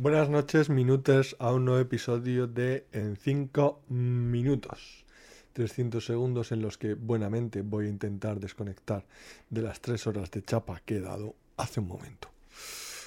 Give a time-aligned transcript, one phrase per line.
[0.00, 5.04] Buenas noches, minutos a un nuevo episodio de En 5 minutos.
[5.54, 9.04] 300 segundos en los que buenamente voy a intentar desconectar
[9.50, 12.28] de las 3 horas de chapa que he dado hace un momento.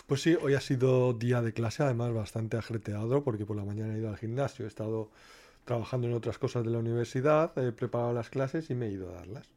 [0.05, 3.95] Pues sí, hoy ha sido día de clase, además bastante agreteado porque por la mañana
[3.95, 5.09] he ido al gimnasio, he estado
[5.63, 9.11] trabajando en otras cosas de la universidad, he preparado las clases y me he ido
[9.11, 9.47] a darlas.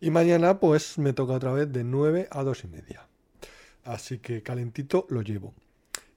[0.00, 3.08] Y mañana pues me toca otra vez de 9 a 2 y media.
[3.82, 5.54] Así que calentito lo llevo.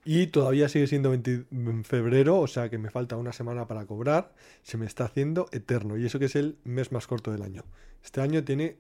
[0.08, 1.46] Y todavía sigue siendo 20
[1.84, 4.34] febrero, o sea que me falta una semana para cobrar.
[4.62, 5.98] Se me está haciendo eterno.
[5.98, 7.64] Y eso que es el mes más corto del año.
[8.04, 8.78] Este año tiene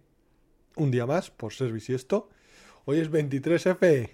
[0.75, 2.30] un día más por ser bisiesto.
[2.85, 4.11] Hoy es 23F.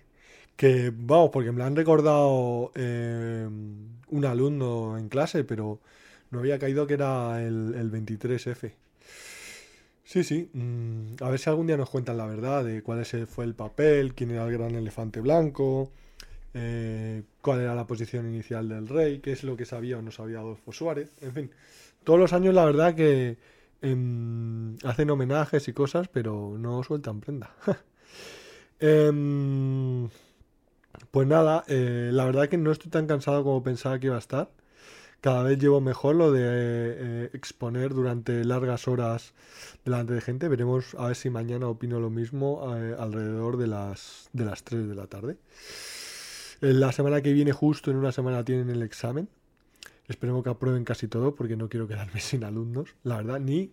[0.56, 5.82] Que vamos, porque me lo han recordado eh, un alumno en clase, pero
[6.30, 8.72] no había caído que era el, el 23F.
[10.06, 10.50] Sí, sí.
[10.54, 14.14] Mm, a ver si algún día nos cuentan la verdad de cuál fue el papel,
[14.14, 15.92] quién era el gran elefante blanco
[16.54, 20.12] eh, cuál era la posición inicial del rey, qué es lo que sabía o no
[20.12, 21.52] sabía Adolfo Suárez, en fin.
[22.04, 23.38] Todos los años la verdad que
[23.82, 27.56] em, hacen homenajes y cosas, pero no sueltan prenda.
[28.84, 30.10] Em,
[31.12, 34.20] pues nada, eh, la verdad que no estoy tan cansado como pensaba que iba a
[34.20, 34.50] estar.
[35.22, 39.34] Cada vez llevo mejor lo de eh, exponer durante largas horas
[39.86, 40.48] delante de gente.
[40.48, 44.96] Veremos a ver si mañana opino lo mismo alrededor de las, de las 3 de
[44.96, 45.38] la tarde.
[46.62, 49.28] La semana que viene, justo en una semana, tienen el examen.
[50.08, 53.72] Esperemos que aprueben casi todo porque no quiero quedarme sin alumnos, la verdad, ni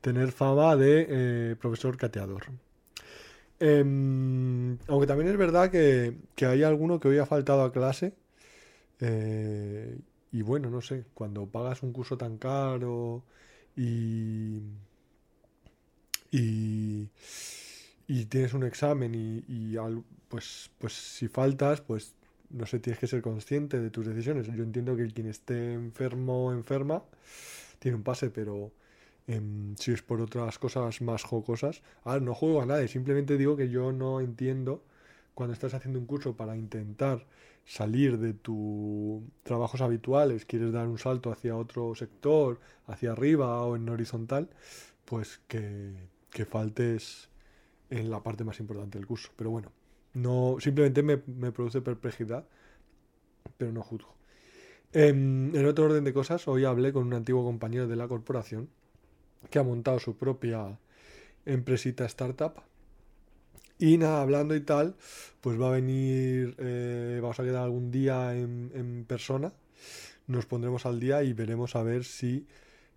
[0.00, 2.46] tener fama de eh, profesor cateador.
[3.60, 8.14] Em, aunque también es verdad que, hay alguno que hoy ha faltado a clase.
[9.00, 9.98] Eh,
[10.32, 13.22] y bueno, no sé, cuando pagas un curso tan caro
[13.76, 14.60] y,
[16.30, 17.06] y,
[18.28, 19.76] tienes un examen y, y
[20.28, 22.14] pues, pues si faltas, pues
[22.50, 24.46] no sé, tienes que ser consciente de tus decisiones.
[24.46, 27.02] Yo entiendo que quien esté enfermo o enferma
[27.78, 28.72] tiene un pase, pero
[29.26, 33.56] em, si es por otras cosas más jocosas, ah, no juego a nadie, simplemente digo
[33.56, 34.82] que yo no entiendo
[35.34, 37.26] cuando estás haciendo un curso para intentar
[37.64, 43.76] salir de tus trabajos habituales, quieres dar un salto hacia otro sector, hacia arriba o
[43.76, 44.50] en horizontal,
[45.04, 45.94] pues que,
[46.30, 47.28] que faltes
[47.90, 49.30] en la parte más importante del curso.
[49.36, 49.72] Pero bueno,
[50.14, 51.18] no, simplemente me,
[51.52, 52.46] produce perplejidad,
[53.56, 54.14] pero no juzgo.
[54.92, 58.68] En, en, otro orden de cosas, hoy hablé con un antiguo compañero de la corporación
[59.48, 60.78] que ha montado su propia
[61.46, 62.54] empresita startup.
[63.78, 64.94] Y nada, hablando y tal,
[65.40, 69.54] pues va a venir, eh, vamos a quedar algún día en, en, persona,
[70.26, 72.46] nos pondremos al día y veremos a ver si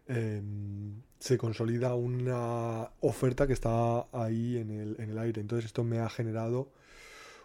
[0.07, 5.39] em, se consolida una oferta que está ahí en el, en el aire.
[5.39, 6.69] Entonces esto me ha generado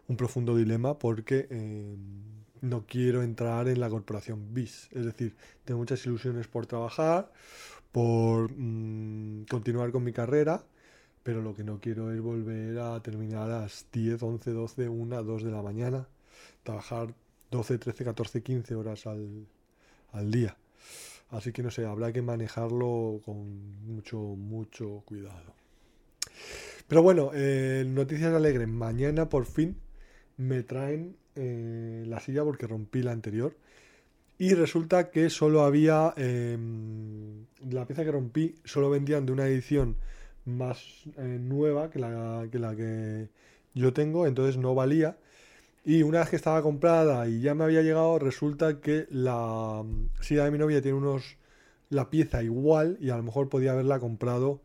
[0.09, 1.97] un profundo dilema porque eh,
[2.63, 4.89] no quiero entrar en la corporación BIS.
[4.93, 7.31] Es decir, tengo muchas ilusiones por trabajar,
[7.93, 10.65] por mm, continuar con mi carrera,
[11.23, 15.23] pero lo que no quiero es volver a terminar a las 10, 11, 12, 1,
[15.23, 16.09] 2 de la mañana,
[16.63, 17.15] trabajar
[17.51, 19.47] 12, 13, 14, 15 horas al,
[20.13, 20.57] al día.
[21.31, 25.55] Así que no sé, habrá que manejarlo con mucho, mucho cuidado.
[26.87, 28.67] Pero bueno, eh, noticias alegres.
[28.67, 29.77] Mañana por fin
[30.39, 33.55] me traen eh, la silla porque rompí la anterior.
[34.39, 36.15] Y resulta que solo había.
[36.17, 39.97] Em, la pieza que rompí solo vendían de una edición
[40.45, 43.29] más eh, nueva que la, que
[43.75, 45.19] yo tengo, entonces no valía.
[45.85, 50.11] Y una vez que estaba comprada y ya me había llegado, resulta que la mm,
[50.21, 51.37] silla de mi novia tiene unos.
[51.91, 54.61] la pieza igual y a lo mejor podía haberla comprado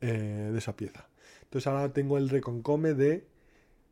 [0.00, 1.08] eh, de esa pieza.
[1.44, 3.24] Entonces ahora tengo el reconcome de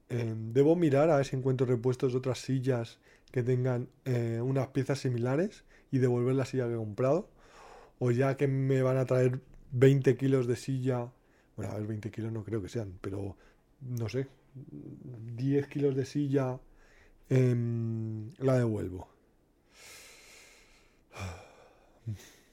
[0.09, 2.99] Em, debo mirar a ver si encuentro repuestos de otras sillas
[3.33, 7.29] que tengan eh, unas piezas similares y devolver la silla que he comprado.
[7.99, 9.41] O ya que me van a traer
[9.73, 11.13] 20 kilos de silla.
[11.57, 13.37] Bueno, a ver, 20 kilos no creo que sean, pero
[13.81, 14.27] no sé.
[15.37, 16.61] 10 kilos de silla
[17.29, 19.09] em, la devuelvo.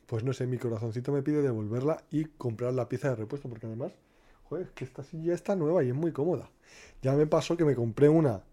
[0.07, 3.68] Pues no sé, mi corazoncito me pide devolverla y comprar la pieza de repuesto, porque
[3.68, 3.94] además
[4.57, 6.50] es que esta silla está nueva y es muy cómoda.
[7.01, 8.44] Ya me pasó que me compré una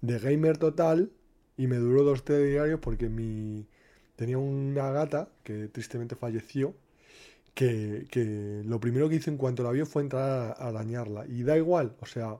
[0.00, 1.10] de gamer total
[1.56, 3.66] y me duró dos diarios porque mi
[4.16, 6.74] tenía una gata que tristemente falleció
[7.54, 11.44] que, que, lo primero que hice en cuanto la vio fue entrar a, dañarla y
[11.44, 12.38] da igual, o sea,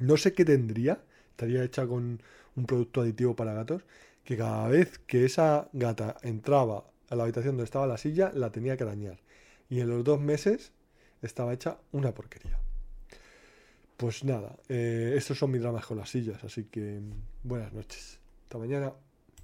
[0.00, 1.00] no sé qué tendría,
[1.30, 2.20] estaría hecha con
[2.56, 3.82] un producto aditivo para gatos,
[4.24, 8.50] que cada vez que esa gata entraba a la habitación donde estaba la silla, la
[8.50, 9.18] tenía que dañar.
[9.68, 10.72] Y en los dos meses
[11.22, 12.58] estaba hecha una porquería.
[13.96, 17.00] Pues nada, eh, estos son mis dramas con las sillas, así que
[17.42, 18.18] buenas noches.
[18.44, 18.92] Hasta mañana.